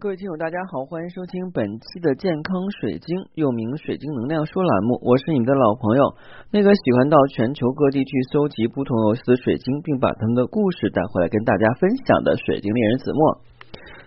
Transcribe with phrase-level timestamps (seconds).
[0.00, 4.94] 各位听友，大家好，欢迎收听本期的健康水晶，又名水晶能量说栏目。
[5.02, 6.14] 我是你们的老朋友，
[6.52, 13.42] 那个喜欢到全球各地去搜集不同有意思的水晶，并把他们的故事带回来跟大家分享的水晶猎人子墨。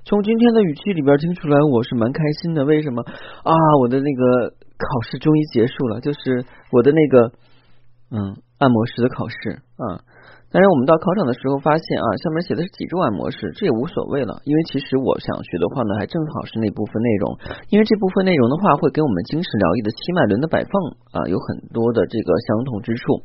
[0.06, 2.64] 从今天的语气里边听出来，我是蛮开心的。
[2.64, 3.52] 为什么啊？
[3.82, 7.36] 我的那个考试终于结束了，就是我的那个
[8.16, 10.08] 嗯按摩师的考试啊。
[10.52, 17.40] 但是我们到考场的时候发现啊，上面写的是脊柱按摩式，这也无所谓了，因为其实我想学的话呢，还正好是那部分内容，
[17.72, 20.72] 因为这部分内容的话会跟我们经史疗愈的七脉轮的摆放
[21.16, 23.24] 啊有很多的这个相同之处。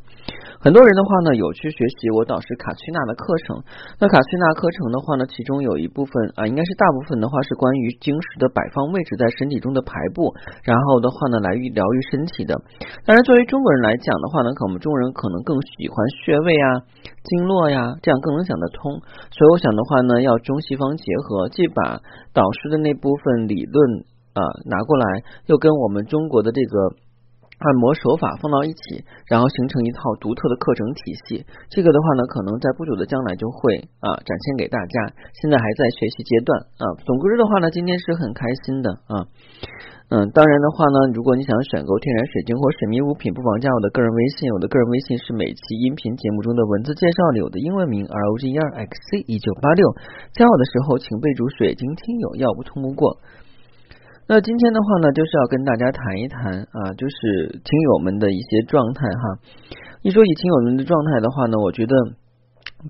[0.61, 3.63] 很多人的话呢，有去学习我导师卡崔娜的课程，
[4.01, 10.35] 那卡崔娜课程的话呢，其中有一部分啊，应该是大部分的话是关于晶石的摆放位置在身体中的排布，
[10.65, 12.61] 然后的话呢，来愈疗愈身体的。
[13.05, 16.83] 当然，作为中国人来讲的话呢，可我们中国人可能更喜欢穴位啊。
[17.27, 19.03] 经络呀，这样更能想得通。
[19.35, 22.01] 所以我想的话呢，要中西方结合，既把
[22.33, 25.05] 导师的那部分理论啊拿过来，
[25.47, 26.95] 又跟我们中国的这个
[27.59, 31.47] 按摩手法放到一起，然后形成一套独特的课程体系。
[31.71, 35.17] 这个的话呢，可能在不久的将来就会啊展现给大家。
[35.41, 36.85] 现在还在学习阶段啊。
[37.05, 39.15] 总之的话呢，今天是很开心的啊。
[40.07, 44.53] 嗯，当然的话呢，如果你想选购天然水晶或神秘物品，不妨加我的个人微信。
[44.53, 49.83] 我的个人微信是每期音频节目中的文字介绍里有的英文名 R O G E R X C 一九八六。
[50.31, 53.19] 加我的时候，请备注“水晶听友”，要不通不过。
[54.29, 59.39] 那今天的话呢，就是要跟大家谈一谈啊，就是听友们的一些状态哈。
[60.03, 61.95] 一说起听友们的状态的话呢，我觉得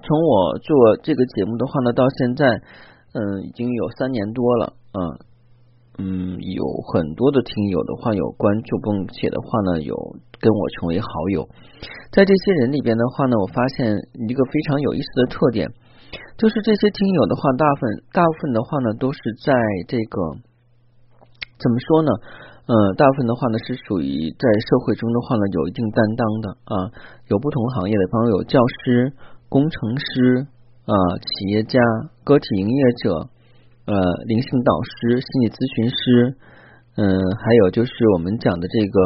[0.01, 2.47] 从我做这个节目的话呢，到现在
[3.12, 5.19] 嗯，已经有三年多了嗯。
[5.98, 9.97] 嗯，有很多的听友的话有关注，并且的话呢，有
[10.41, 11.48] 跟我成为好友。
[12.12, 13.97] 在这些人里边的话呢，我发现
[14.28, 15.73] 一个非常有意思的特点，
[16.37, 19.53] 就是这些听友的话，大部分大部分的话呢，都是在
[19.89, 20.21] 这个
[21.59, 22.11] 怎么说呢？
[22.67, 26.75] 呃，大部分的话呢，是属于在社会中的话呢，有一定担当的啊，
[27.28, 29.12] 有不同行业的，比方有教师、
[29.49, 30.47] 工程师
[30.87, 31.78] 啊、企业家、
[32.25, 33.31] 个体营业者。
[33.87, 33.95] 呃，
[34.27, 36.34] 灵性导师、心理咨询师，
[36.99, 37.06] 嗯，
[37.39, 38.99] 还有就是我们讲的这个，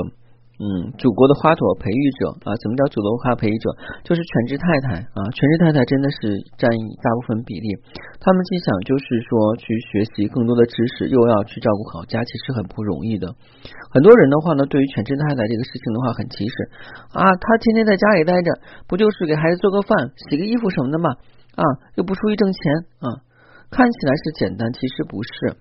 [0.61, 3.73] 嗯，祖国的花朵培育者啊，怎么叫祖国花培育者？
[4.05, 6.69] 就是全职太太啊，全职太太真的是占
[7.01, 7.81] 大部分比例。
[8.21, 13.33] 他们既想就是说去学习更多的知识，又要去照顾好家，其实很不容易的。
[13.89, 16.55] 很多人的话呢，对于全职太太这个事情的话很歧视
[17.17, 18.53] 啊，他天天在家里待着，
[18.87, 21.09] 不就是给孩子做个饭、洗个衣服什么的吗？
[21.57, 21.65] 啊，
[21.97, 22.61] 又不出去挣钱
[23.01, 23.25] 啊。
[23.73, 25.57] 看起来是简单，其实不是。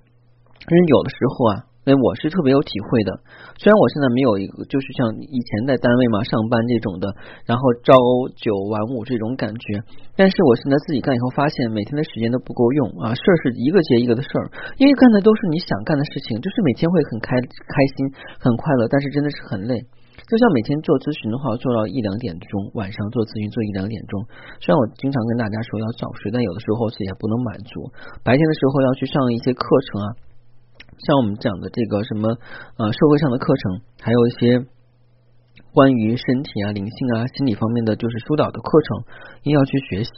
[0.68, 3.10] 因为有的时候啊，哎，我是特别有体会的。
[3.58, 7.10] 虽然我现在没有一个，就是像以前在单位嘛上班这种的，
[7.50, 7.98] 然后朝
[8.38, 9.82] 九晚五这种感觉，
[10.14, 19.74] 但是我现在自己干以后，发现每天的时间都不够用啊，事儿是一个接一个的事儿，因为干的都是你想干的事情，就是每天会很开开心、很快乐，但是真的是很累。
[20.30, 24.22] 就像每天做咨询的话，做到一两点钟，晚上做咨询做一两点钟。
[24.62, 27.90] 虽然我经常跟大家说要早睡，但有的时候自己也不能满足。
[28.22, 30.08] 白天的时候要去上一些课程啊，
[31.06, 32.30] 像我们讲的这个什么
[32.78, 34.66] 呃社会上的课程，还有一些
[35.74, 39.04] 关于身体啊、灵性啊、心理方面的就是疏导的课程，
[39.44, 40.12] 也要去学习。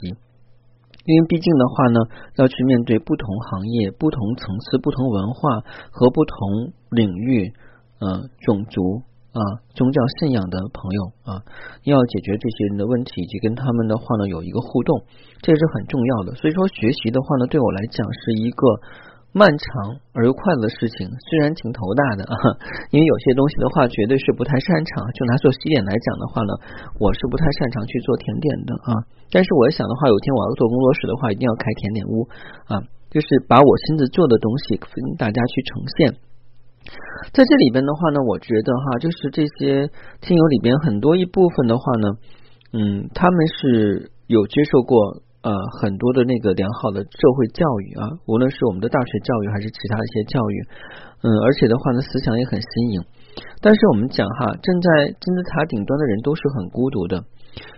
[1.04, 2.00] 因为毕竟的话呢，
[2.36, 5.60] 要去面对不同行业、不同层次、不同文化
[5.90, 7.52] 和不同领域
[8.00, 9.02] 呃种族。
[9.32, 9.40] 啊，
[9.72, 11.40] 宗教信仰的朋友啊，
[11.84, 15.08] 要解决这些人的问题，以及跟他们的话呢有一个互动，
[15.40, 16.34] 这是很重要的。
[16.34, 18.66] 所以说，学习的话呢，对我来讲是一个
[19.32, 22.36] 漫长而又快乐的事情，虽然挺头大的啊，
[22.92, 25.08] 因为有些东西的话绝对是不太擅长。
[25.16, 26.52] 就拿做西点来讲的话呢，
[27.00, 28.92] 我是不太擅长去做甜点的啊。
[29.32, 32.28] 但是我想的话，有一天我要做工作室的话，一定要开甜点屋
[32.68, 36.14] 啊，就是把我亲自做的东西跟大家去呈现。
[37.32, 39.88] 在这里边的话呢，我觉得哈，就是这些
[40.20, 42.08] 听友里边很多一部分的话呢，
[42.74, 50.56] 嗯，他们是有接受过呃很多的那个良好的社会教育啊，无论是我们的大学教育还是其他一些教育，
[51.22, 53.02] 嗯，而且的话呢，思想也很新颖。
[53.60, 57.24] 但是我们讲哈，站在金字塔顶端的人都是很孤独的，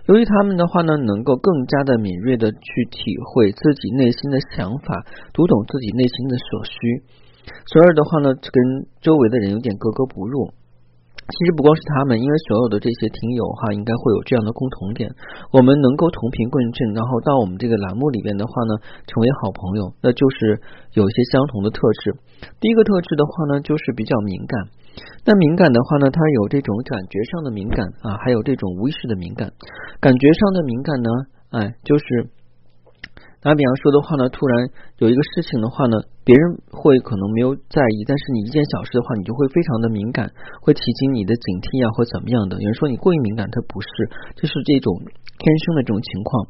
[0.07, 7.03] 由于他们的话呢，能够更加的敏锐的去体会自己内心的想法，读懂自己内心的所需。
[7.67, 10.51] 所以的话呢，跟周围的人有点格格不入。
[11.25, 15.09] 其实不光是他们，因为所有的这些听友哈，应该会有这样的共同点。
[15.49, 18.77] 我们能够同频共振，然后到我们这个栏目里边的话呢，
[19.09, 20.61] 成为好朋友，那就是
[20.93, 22.13] 有一些相同的特质。
[22.61, 24.69] 第一个特质的话呢，就是比较敏感。
[25.25, 29.49] 那敏感的话呢，它有这种感觉上的敏感啊，还有这种无意识的敏感。
[29.99, 31.09] 感觉上的敏感呢，
[31.57, 32.05] 哎，就是。
[33.45, 40.33] 打比方说的话呢，突然有一个事情的话呢，别人会可能没有在意，但是你一件小事的话，你就会非常的敏感，
[40.65, 42.57] 会提醒你的警惕啊，或怎么样的。
[42.57, 44.97] 有人说你过于敏感，它不是，就是这种
[45.37, 46.49] 天生的这种情况。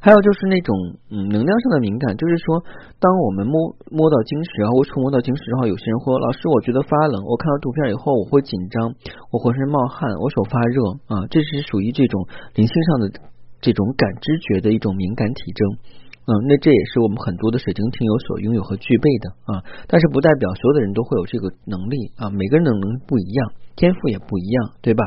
[0.00, 0.72] 还有就是那种
[1.12, 2.64] 嗯能量上的敏感，就是说，
[2.96, 8.96] 当我们摸摸到晶石啊，或触摸到晶石之后，有些人会说，老师，我觉得发冷，我看到图片以后，我会紧张，
[9.28, 10.80] 我浑身冒汗，我手发热
[11.12, 12.24] 啊，这是属于这种
[12.56, 13.12] 灵性上的
[13.60, 16.00] 这种感知觉的一种敏感体征。
[16.30, 25.02] 嗯，那这也是我们很多的水晶听友所拥有和具备的啊，但是不代表所有的人都会有这个能力啊，每个人的能力不一样，天赋也不一样，对吧？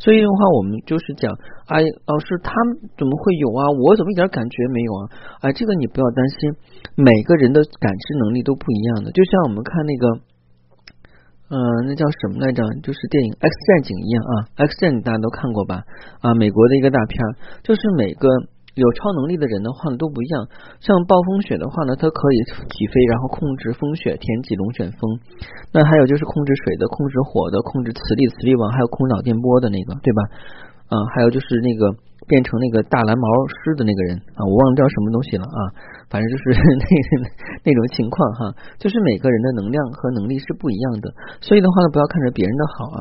[0.00, 1.28] 所以的话，我们就是讲，
[1.68, 3.68] 哎，老师他们怎么会有啊？
[3.84, 5.02] 我怎么一点感觉没有啊？
[5.44, 6.56] 哎，这个你不要担心，
[6.96, 10.04] 每个人的感知能力都不一样的，就像我们看那个，
[11.52, 12.64] 嗯，那叫什么来着？
[12.80, 14.32] 就是电影《X 战警》一样啊，
[14.72, 15.84] 《X 战警》大家都看过吧？
[16.24, 17.20] 啊，美国的一个大片，
[17.60, 18.24] 就是每个。
[18.74, 20.48] 有超能力的人的话呢都不一样，
[20.80, 22.38] 像暴风雪的话呢，它可以
[22.72, 25.00] 起飞，然后控制风雪、天气龙卷风。
[25.72, 30.22] 那还有就是控制水的、控制火的、控制磁力、磁力网，还有空脑电波的那个，对吧？
[30.88, 31.96] 啊，还有就是那个
[32.28, 35.60] 变成那个大蓝毛狮的那个人啊，我忘了叫什么东西了啊，
[36.08, 36.84] 反正就是 那
[37.64, 42.98] 那种情况哈，就是每个人的能量和能力是不一样的，所以的话呢，不要看着别人的好啊。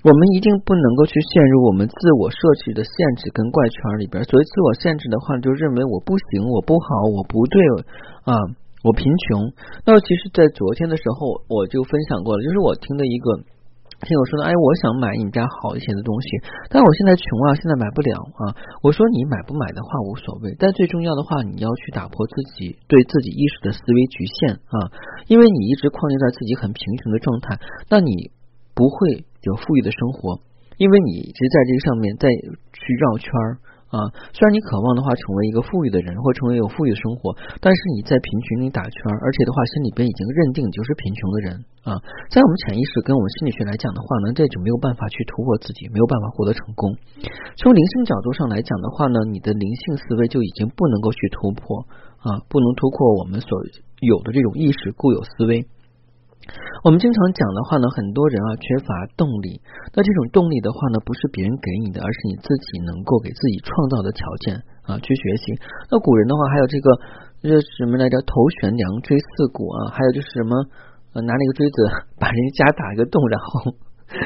[0.00, 7.60] 我们一定不能够去陷入我们自我设置的限制跟怪圈里边，所谓自我限制的话，就认为我不行，我不好，我不对
[8.24, 8.32] 啊，
[8.80, 9.52] 我贫穷。
[9.84, 13.44] 那其实，在昨天的时候，我就分享过了，就是我听的一个
[14.00, 16.28] 听友说的，哎，我想买你家好一些的东西，
[16.72, 18.56] 但我现在穷啊，现在买不了啊。
[18.80, 24.88] 我说你买不买的话无所谓，但最重要的话，你要去打破自己对自己意识的思维局限啊，
[25.28, 27.60] 因为你一直框定在自己很贫穷的状态，
[27.92, 28.32] 那你。
[28.72, 30.40] 不会有富裕的生活，
[30.76, 33.48] 因为你一直在这个上面在去绕圈儿
[33.88, 33.96] 啊。
[34.36, 41.48] 虽然你渴望的话成为一个富裕的人，或成为有富裕的生活，但是你在贫穷里打圈儿，而且的话心里边已经认定你就是贫穷的人
[41.88, 41.96] 啊。
[42.28, 46.92] 在我们潜意识跟我们心理学来讲的话呢，这就没有办法去突破自己，没有办法获得成功。
[47.56, 51.80] 从灵性角度上来讲的话呢，你的灵性思维就已经不能够去突破
[52.20, 53.48] 啊，不能突破我们所
[54.04, 55.64] 有的这种意识固有思维。
[56.82, 59.60] 我们经常讲的话呢，很多人啊缺乏动力。
[59.92, 64.56] 那这种动力的话呢，不是别人给你的，而是你自己能够给自己创造的条件
[64.88, 65.52] 啊，去学习。
[65.90, 66.88] 那古人的话还有这个
[67.42, 68.16] 这什么来着？
[68.24, 70.56] 头悬梁，锥刺股啊，还有就是什么
[71.20, 71.76] 拿那个锥子
[72.18, 73.76] 把人家家打一个洞，然后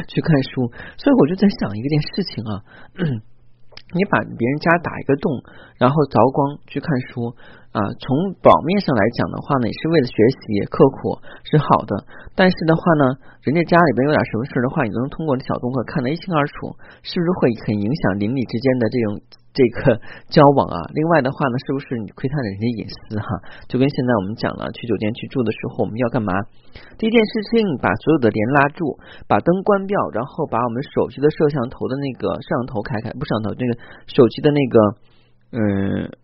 [0.07, 0.71] 去看书。
[0.97, 2.63] 所以我就在想一件事情啊，
[3.93, 5.43] 你把别人家打一个洞，
[5.79, 7.35] 然后凿光去看书。
[7.75, 8.07] 啊，从
[8.39, 12.07] 表面上来讲的话呢，也是为了学习刻苦是好的，
[12.39, 16.71] 但是的话呢，人家家里边有点什么事的话，你都能通过小动作看得一清二楚，
[17.03, 19.19] 是不是会很影响邻里之间的这种
[19.51, 19.99] 这个
[20.31, 20.87] 交往啊？
[20.95, 23.27] 另外的话呢，是不是你窥探了人家隐私哈？
[23.67, 26.31] 就跟现在我们讲了，去酒店去住的时候，我们要干嘛？
[26.95, 33.75] 第一件事情，把所有的帘拉住，把灯关掉，然后把我们手机的摄像头的那个摄像头开开，不摄像头，这个
[34.07, 34.79] 手机的那个
[35.59, 36.15] 嗯。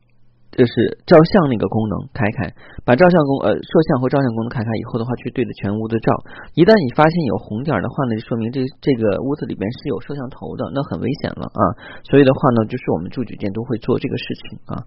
[0.60, 2.52] 就是照相那个功能开开，
[2.84, 6.12] 把照相功呃摄像和照相功能开开以后的话，去对着全屋子照。
[6.52, 11.62] 一旦你发现有红点的话呢，就说明这这个屋子里边是有摄像头的，那很危险了啊。
[12.04, 14.84] 所以的话呢，就是我们住酒店都会做这个事情啊。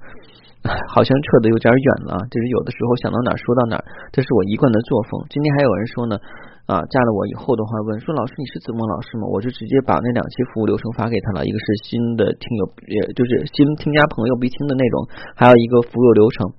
[0.94, 3.84] 好像扯得有点远了，就是有的时候想到哪儿说到哪儿，
[4.14, 5.26] 这是我一贯的作风。
[5.34, 6.22] 今天还有人说呢。
[6.64, 9.28] 啊，加了我以后的话，问说老师你是子墨老师吗？
[9.28, 14.96] 我就直接把那两期服务流程发给他了，一个是新的听友，也就是新添加朋友必听的内容，
[15.36, 16.56] 还有一个服务流程。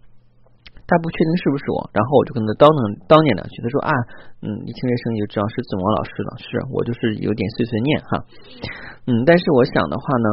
[0.84, 2.76] 他不确定是不是我，然后我就跟他叨叨
[3.08, 3.90] 叨念两句，他说啊，
[4.44, 8.20] 嗯，一听这声音就知道是子墨老师了，是我就是有点碎碎念哈，
[9.08, 10.28] 嗯，但是我想的话呢，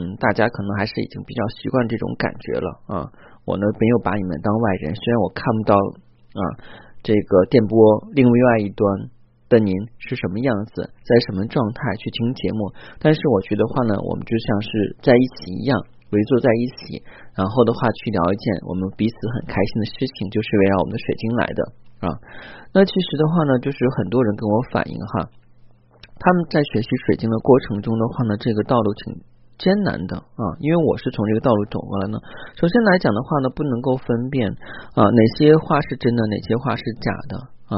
[0.00, 3.12] 嗯，大家可能还是已经比较习惯这种感觉了啊，
[3.44, 6.42] 我呢没有把你们当外人，虽然我看不到啊。
[7.02, 7.76] 这个电波
[8.12, 9.10] 另外一端
[9.48, 12.72] 的您是什么样子，在什么状态去听节目？
[13.00, 14.68] 但是我觉得话呢，我们就像是
[15.02, 15.80] 在一起一样，
[16.10, 17.02] 围坐在一起，
[17.34, 21.60] 然后的话去聊一件我们彼此很开心的事情，就是围绕我们的水晶来的
[22.04, 22.06] 啊。
[22.72, 25.28] 那其实的话呢，就是很多人跟我反映哈，
[26.20, 29.22] 他们在学习水晶的过程中的话呢，这个道路挺。
[29.60, 32.16] 艰难的啊，因为我是从这个道路走过来呢。
[32.56, 34.48] 首先来讲的话呢，不能够分辨
[34.96, 37.36] 啊哪些话是真的，哪些话是假的
[37.68, 37.76] 啊。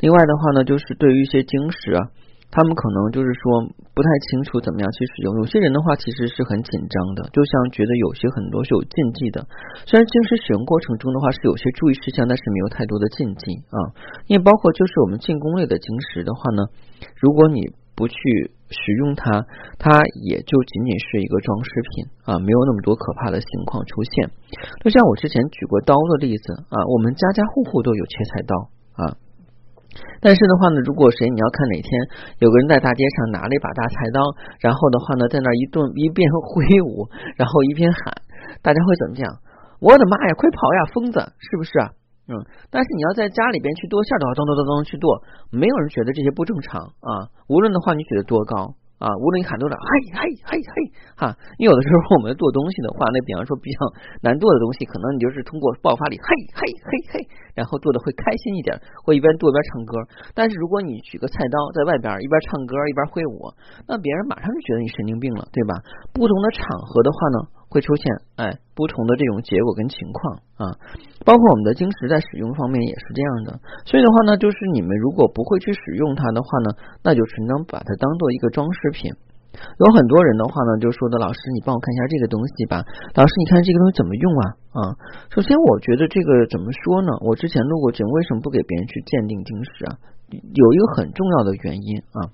[0.00, 2.00] 另外的话呢，就是对于一些晶石啊，
[2.48, 5.36] 他们可能就是说不太清楚怎么样去使用。
[5.36, 9.44] 有些人的话其实是很紧张的，就像觉得有些很多是有禁忌的。
[9.84, 13.78] 虽然晶石使用过程中的话是有些注意事项，但是没有太多的禁忌啊。
[14.32, 16.64] 因为包括就是我们进攻类的晶石的话呢，
[17.20, 18.16] 如果你不去
[18.70, 19.44] 使用它，
[19.78, 21.90] 它也就仅仅是一个装饰品
[22.24, 24.30] 啊，没有那么多可怕的情况出现。
[24.84, 28.54] 就像我之前举过刀的例子啊，我们家家户户都有切菜刀
[29.00, 29.02] 啊。
[30.20, 31.88] 但是的话呢，如果谁你要看哪天
[32.38, 34.20] 有个人在大街上拿了一把大菜刀，
[34.60, 38.22] 然后的话呢，在那一顿一边挥舞，然后一边喊，
[38.62, 39.26] 大家会怎么讲？
[39.80, 41.97] 我的妈呀，快跑呀，疯子，是不是啊？
[42.28, 42.32] 嗯，
[42.70, 47.32] 但是你要在家里边去剁馅的话，咚咚咚咚去剁，没有人觉得这些不正常啊。
[47.48, 48.74] 无论的话你举得多高。
[48.98, 50.74] 啊，无论你喊多少，嘿嘿嘿嘿，
[51.14, 53.78] 哈，你有的时候我们剁东西的话，那比方说比较
[54.26, 58.74] 难剁的东西，可能你就是通过爆发力，嘿嘿嘿嘿，然后剁的会开心一点，
[59.06, 60.02] 或一边剁一边唱歌。
[60.34, 63.54] 但是如果你举个菜刀在外边一边唱歌一边挥舞，
[63.86, 65.78] 那别人马上就觉得你神经病了，对吧？
[66.10, 67.38] 不同的场合的话呢？
[67.68, 68.04] 会出现
[68.36, 70.64] 哎不同的这种结果跟情况啊，
[71.24, 76.70] 包括我们的晶石在使用方面也是这样的，所以的话呢，就是你们如果不会去使用它的话呢，
[77.02, 79.12] 那就只能把它当做一个装饰品。
[79.58, 82.84] 有很多人的话呢，就说的老师，你帮我看一下这个东西吧。
[83.16, 84.44] 老师，你看这个东西怎么用啊？
[84.70, 84.80] 啊，
[85.34, 87.10] 首先我觉得这个怎么说呢？
[87.26, 89.98] 我之前录过节目，为什么不给别人去鉴定晶石啊？
[90.30, 92.30] 有一个很重要的原因啊。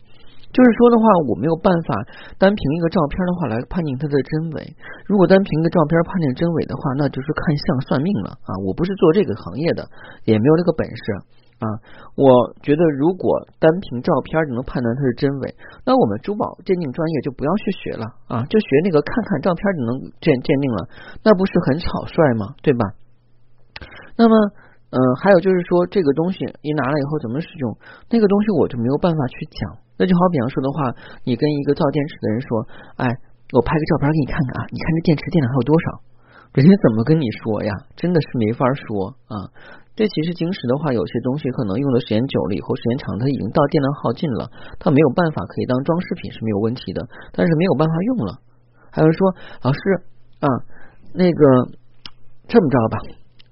[0.55, 1.91] 就是说的话，我没有办法
[2.39, 4.63] 单凭一个照片的话来判定它的真伪。
[5.03, 8.55] 如果单凭一个照片判定真伪的话，那就是看相算命了啊！
[8.63, 9.83] 我不是做这个行业的，
[10.23, 11.03] 也没有这个本事
[11.59, 11.67] 啊。
[12.15, 15.51] 我觉得，如果单凭照片就能判断它是真伪，
[15.83, 20.87] 那我们珠宝鉴定专业就不要去学了啊，就学那个看看照片就能鉴鉴定了，
[21.27, 22.55] 那不是很草率吗？
[22.63, 22.95] 对吧？
[24.15, 24.35] 那么，
[24.95, 27.75] 嗯，还有就是说，这个东西一拿了以后怎么使用，
[28.07, 29.83] 那个东西我就没有办法去讲。
[29.97, 30.91] 那就好比方说的话，
[31.25, 32.49] 你跟一个造电池的人说
[32.99, 33.07] ：“哎，
[33.55, 35.87] 我拍个照片给你看看啊，你看这电池电量还有多少？”
[36.55, 37.73] 人家怎么跟你说呀？
[37.95, 39.51] 真的是没法说啊。
[39.95, 48.39] 这其实晶石的话，有些东西可能用的时间久了以后，时间长，它已经到电量耗尽了，它没有办法可以当装饰品是没有问题的，但是没有办法用了。
[48.91, 49.79] 还有人说，老师
[50.41, 50.49] 啊，
[51.15, 51.43] 那个
[52.47, 52.99] 这么着吧。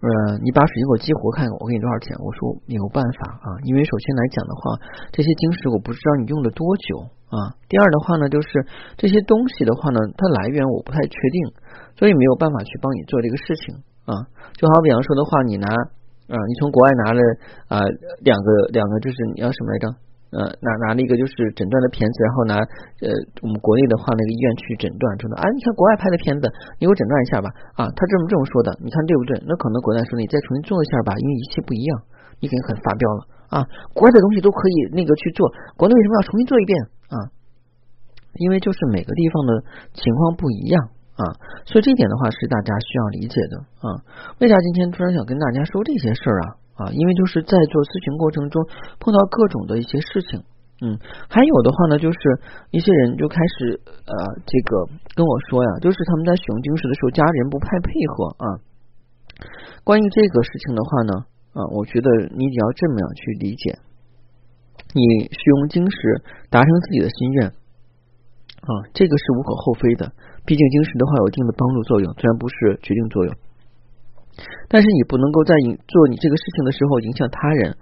[0.02, 2.18] 呃，你把水晶给我激活看看，我给你多少钱？
[2.18, 4.74] 我说没有办法啊，因为首先来讲的话，
[5.14, 7.54] 这些晶石我不知道你用了多久啊。
[7.70, 8.66] 第二的话呢，就是
[8.98, 11.38] 这些东西的话呢，它来源我不太确定，
[11.94, 14.26] 所以没有办法去帮你做这个事情啊。
[14.58, 17.20] 就好比方说的话，你拿啊，你从国外拿了
[17.70, 17.86] 啊
[18.26, 19.86] 两个两个，就是你要什么来着？
[20.32, 22.56] 呃，拿拿了一个就是诊断的片子，然后拿
[23.04, 23.12] 呃
[23.44, 26.48] 我们国内的话那个医院去诊断，说的啊，你看国外拍的片子，
[26.80, 29.36] 你给我诊断一下吧啊，他这么这么说的，你看对不对？
[29.44, 32.00] 那可能国内说你再重新做一下吧，因为仪器不一样，
[32.40, 33.20] 你肯定很发飙了
[33.52, 33.56] 啊，
[33.92, 36.74] 国外的东西都可以那个去做，国内为什么要重新做一遍
[37.12, 37.16] 啊？
[38.40, 39.50] 因为就是每个地方的
[39.92, 40.88] 情况不一样
[41.20, 41.36] 啊，
[41.68, 44.00] 所以这一点的话是大家需要理解的啊。
[44.40, 46.61] 为啥今天突然想跟大家说这些事儿啊？
[46.82, 48.58] 啊，因为就是在做咨询过程中
[48.98, 50.42] 碰到各种的一些事情，
[50.82, 50.98] 嗯，
[51.30, 52.18] 还有的话呢，就是
[52.74, 54.12] 一些人就开始呃，
[54.42, 58.46] 这个跟我说呀，就是他们在使用晶石的时候，家人不太配合啊。
[59.86, 61.12] 关于这个事情的话呢，
[61.54, 63.78] 啊，我觉得你得要这么样去理解，
[64.90, 65.96] 你使用晶石
[66.50, 67.54] 达成自己的心愿
[68.66, 70.10] 啊，这个是无可厚非的，
[70.46, 73.34] 毕竟晶石的话有一定的帮助作用，虽然不是决定作用。
[74.68, 77.76] 但是你不能够在影做你这个事情的时候影响他人。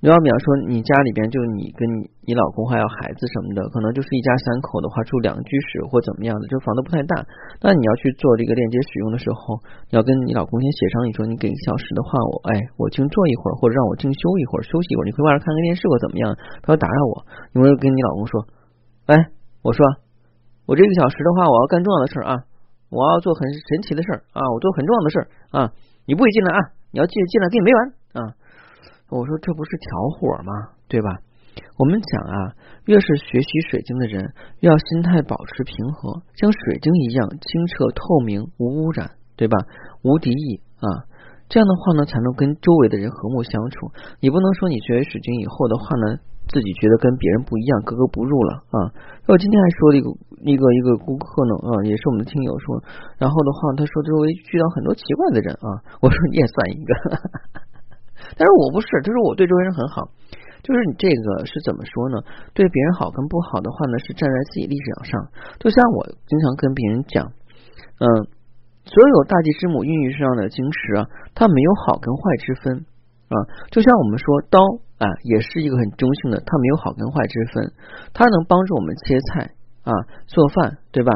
[0.00, 7.20] 你要比方说你家里边就你跟你你老公还有孩子什么的，可能就是一家三口的话住两居室或怎么样的，这房子不太大。
[7.60, 9.60] 那你要去做这个链接使用的时候，
[9.92, 16.32] 你要跟你老公先协商，你说你给一个小时的话，我哎我静坐一会儿，或者让我静休一会儿，休息一会儿，你回外边看个电视或怎么样，
[16.64, 17.14] 不要打扰我。
[17.52, 18.48] 你会跟你老公说，
[19.04, 19.28] 哎，
[19.60, 19.84] 我说
[20.64, 22.48] 我这个小时的话，我要干重要的事儿啊。
[22.90, 24.42] 我要做很神奇的事儿啊！
[24.52, 25.72] 我做很重要的事儿啊！
[26.06, 26.60] 你不许进来啊！
[26.90, 27.80] 你要进进来，跟你没完
[28.18, 28.34] 啊！
[29.10, 30.74] 我说这不是挑火吗？
[30.88, 31.22] 对吧？
[31.78, 32.54] 我们讲啊，
[32.86, 39.56] 越是学习水晶的人，越要心态保持平和，像水晶一样清澈透明、无污染，对吧？
[40.02, 41.06] 无敌意啊！
[41.48, 43.92] 这样的话呢，才能跟周围的人和睦相处。
[44.20, 46.18] 你不能说你学水晶以后的话呢？
[46.50, 48.90] 自己觉得跟别人不一样，格格不入了啊！
[49.22, 50.10] 那我今天还说了一个
[50.42, 52.82] 一个一个顾客呢啊，也是我们的听友说，
[53.22, 56.90] 然后的话他说周围遇到很多奇怪的人啊， 我说你也算一个，
[58.34, 60.10] 但是我不是，他说我对周围人很好，
[60.66, 62.18] 就是你这个是怎么说呢？
[62.50, 65.22] 对别人好跟不好的话呢，是站在自己立场上，
[65.62, 67.30] 就像我经常跟别人讲，
[68.02, 68.26] 嗯，
[68.90, 72.82] 所有大地之母孕育上的晶石啊，它没有好跟坏之分
[73.30, 73.38] 啊，
[73.70, 74.58] 就像我们说刀。
[75.00, 77.72] 啊，也是一个很中性的，它没有好跟坏之分，
[78.12, 79.96] 它能帮助我们切菜啊、
[80.28, 81.10] 做饭，对吧？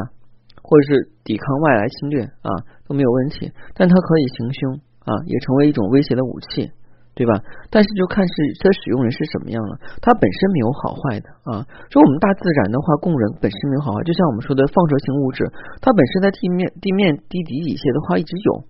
[0.65, 2.49] 或者是抵抗外来侵略啊，
[2.89, 3.53] 都没有问题。
[3.77, 6.73] 但它可以行凶啊，也成为一种威胁的武器
[7.13, 7.37] 对吧？
[7.69, 11.61] 但是就看是它使用人是什么样了，它本身没有好坏的啊。
[11.93, 15.45] 说我们大自然的话，供人本身没有好坏，就像我们说的放射性物质，
[15.79, 18.65] 它本身在地面地面地底底下的话一直有。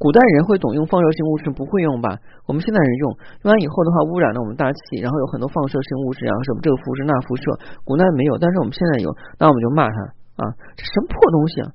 [0.00, 2.08] 古代人会懂用放射性物质，不会用吧？
[2.48, 3.12] 我们现代人用，
[3.44, 7.44] 用完以后的话污染了我们大气，然后有很多放射性物质啊，什么这个辐射那辐射，
[7.84, 9.96] 古代没有，但是我们现在有，那我们就骂他
[10.40, 11.66] 啊，这什么破东西啊？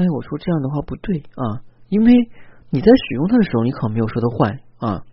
[0.00, 1.60] 哎，我说这样的话不对啊，
[1.92, 2.08] 因为
[2.72, 5.04] 你在使用它的时候，你可没有说它坏啊。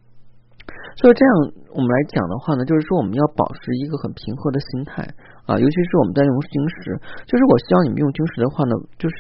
[0.96, 1.32] 所以这样
[1.76, 5.04] 我们来讲的话呢，就是说我们要保持一个很平和的心态
[5.44, 6.96] 啊，尤其是我们在用晶石，
[7.28, 9.16] 就是我希望你们用晶石的话呢，就是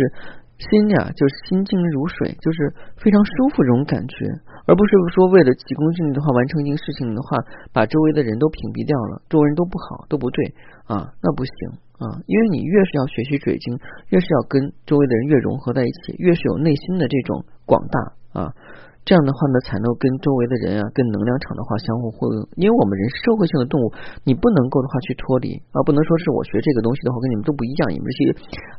[0.61, 2.69] 心呀，就是心静如水，就是
[3.01, 4.29] 非常舒服这种感觉，
[4.69, 7.35] 而不是说为了急功近利的话完成一件事情的话，
[7.73, 10.53] 把周围的人都屏蔽掉了，周围人都不好，都不对
[10.85, 11.53] 啊，那不行
[11.97, 13.73] 啊，因为你越是要学习水晶，
[14.13, 18.53] 越是要跟周围的人越融合在一起，越是有内心的这种广大啊。
[19.01, 22.37] 这样的话呢，才能跟周围的人啊，跟能量场的话相互互动。
[22.53, 23.89] 因为我们人是社会性的动物，
[24.23, 28.21] 你不能够的话去脱离啊，不能说是我学这个东西的话跟你们都不一样，你们这些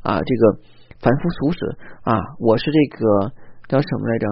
[0.06, 0.42] 啊这个
[1.02, 1.58] 凡夫俗子
[2.02, 3.32] 啊，我是这个
[3.66, 4.26] 叫什么来着？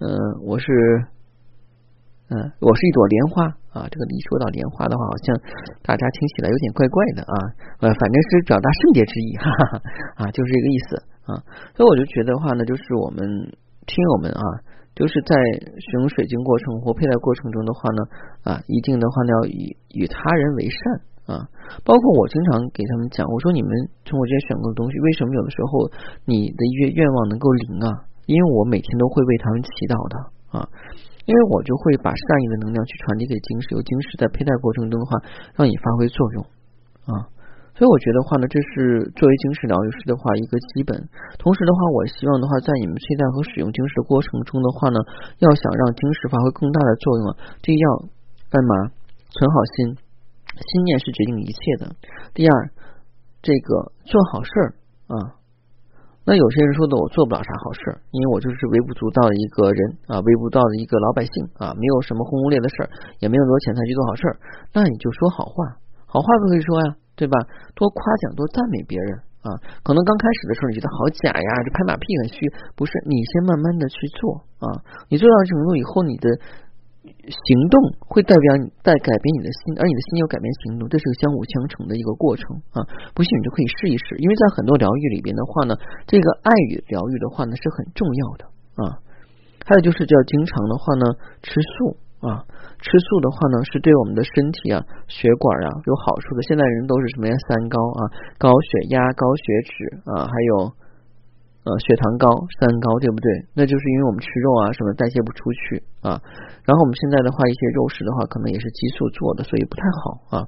[0.00, 0.08] 嗯，
[0.48, 0.64] 我是
[2.32, 3.44] 嗯，我是一朵莲花
[3.76, 3.84] 啊。
[3.84, 5.36] 这个一说到莲花的话，好像
[5.84, 7.34] 大家听起来有点怪怪的啊。
[7.84, 9.82] 呃，反正是表达圣洁之意， 哈哈哈
[10.24, 10.96] 啊，就是这个意思
[11.28, 11.30] 啊。
[11.76, 13.20] 所以我就觉得话呢，就是我们
[13.84, 14.42] 听友们啊。
[14.96, 15.36] 就是在
[15.78, 18.02] 使用水晶过程或佩戴过程中的话呢，
[18.42, 20.80] 啊，一定的话呢要与与他人为善
[21.30, 21.46] 啊。
[21.86, 23.70] 包括我经常给他们讲，我说你们
[24.02, 25.86] 从我这些选购的东西，为什么有的时候
[26.26, 28.10] 你的愿愿望能够灵啊？
[28.26, 30.14] 因为我每天都会为他们祈祷的
[30.50, 30.66] 啊，
[31.26, 35.10] 因为我就会把善意的能量去传递给晶石，由晶石在佩戴过程中的话，
[35.54, 36.38] 让你发挥作用
[37.06, 37.30] 啊。
[37.78, 40.94] 所以我觉得话呢，这是作为晶石疗愈师的话一个基本。
[41.38, 44.98] 同时的话，我希望的话，在你们佩戴和使用晶石的过程中的话呢，
[45.38, 47.32] 要想让晶石发挥更大的作用啊，
[47.62, 47.86] 就要
[48.50, 48.94] 干嘛？
[49.30, 49.96] 存好心，
[50.56, 51.94] 心念是决定一切的。
[52.34, 52.52] 第二，
[53.42, 54.68] 这个做好事儿
[55.06, 55.38] 啊。
[56.26, 64.34] 那有些人说的我做不了啥好事儿，因为我就是微不足道的一个人啊，微不足道的一个老百姓啊，没有什么轰轰烈烈的事儿，也没有多钱财去做好事儿。
[64.72, 66.96] 那你就说好话，好话都可以说呀。
[67.20, 67.36] 对吧？
[67.76, 69.12] 多夸奖，多赞美别人
[69.44, 69.52] 啊！
[69.84, 72.40] 可能刚开始的时候你觉得好假呀，这拍马屁很虚。
[72.72, 74.80] 不是，你先慢慢的去做啊！
[75.12, 76.24] 你做到程度以后，你的
[77.00, 77.74] 行动
[78.06, 82.84] 会代表你在改变你的心，而你的心又改变行动，这是个相辅相成的一个过程啊！
[83.14, 85.74] 不信你就可以试一试，因为在很多疗愈里边的话呢，
[86.06, 88.44] 这个爱与疗愈的话呢是很重要的
[88.84, 89.00] 啊。
[89.64, 91.04] 还有就是叫经常的话呢
[91.42, 91.96] 吃素。
[92.20, 92.44] 啊，
[92.84, 96.42] 吃素的话呢，是对我们的身体啊、血管啊有好处的。
[96.42, 97.32] 现在人都是什么呀？
[97.48, 98.00] 三高啊，
[98.36, 99.72] 高血压、高血脂
[100.04, 100.68] 啊，还有
[101.64, 103.26] 呃血糖高，三高对不对？
[103.54, 106.20] 那就是因为我们吃肉啊什么代谢不出去啊。
[106.64, 110.46] 然后我们现在的话，一些肉食的话，可能也是激素做的，所以不太好啊。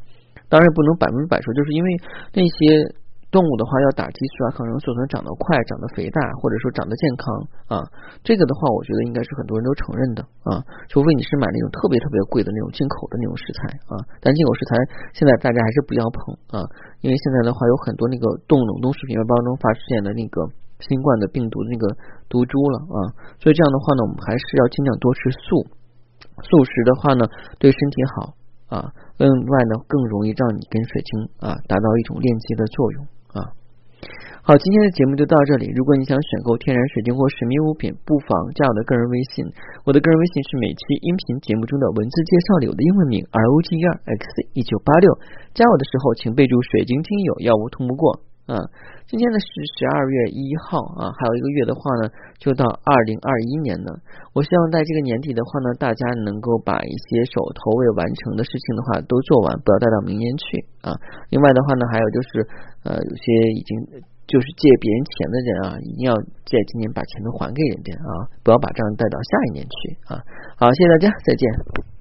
[0.48, 1.88] 当然不能百分之百说，就是因为
[2.32, 3.00] 那些。
[3.32, 7.24] 动物的话要打激素啊，可能做成长得快、长得肥大，或者说长得健康
[7.64, 7.80] 啊。
[8.20, 10.60] 这个的话，我觉得应该是很多人都承认的啊。
[10.92, 13.96] 除非你是买那种特别特别贵的那种进口的那种食材啊。
[14.20, 14.76] 但进口食材
[15.16, 16.60] 现在大家还是不要碰啊，
[17.00, 20.44] 因为现在的话有很多那个冻冷冻食品包中发现的那个
[20.88, 21.86] 新冠的病毒那个
[22.28, 22.98] 毒株了啊。
[23.38, 25.62] 所以这样的话呢，我们还是要尽量多吃素，
[26.42, 27.24] 素食的话呢
[27.58, 28.34] 对身体好
[28.68, 28.92] 啊。
[29.16, 33.06] 另外呢，更容易让你跟水晶啊达到一种链接的作用。
[33.32, 33.54] 啊，
[34.42, 35.70] 好，今天的节目就到这里。
[35.78, 39.46] 如果你想选购天然水晶或神秘物品，不妨加我的个人微信。
[39.86, 45.06] 我的个人微信是每期音频节目中的文字介绍里我的英文名 R O G E R X 一九八六。
[45.54, 48.20] 加我的时候，请备注水晶听友，要无通不过。
[48.52, 48.60] 啊，
[49.08, 49.48] 今天呢是
[49.80, 53.88] 十二月一号啊，还有一个月的话呢，就到二零二一年了。
[54.36, 60.44] 我希望在这个年底的话呢，大家能够把一些手头未完成的事情的话都做完，不要带到明年去
[60.84, 60.92] 啊。
[61.32, 62.28] 另外的话呢，还有就是
[62.84, 63.24] 呃，有些
[63.56, 63.72] 已经
[64.28, 66.12] 就是借别人钱的人啊，一定要
[66.44, 70.20] 在今年把钱都还给人家啊，不要把账带到下一年去啊。
[70.60, 71.91] 好，谢谢大家，再见。